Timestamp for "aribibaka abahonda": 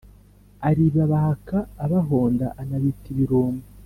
0.67-2.45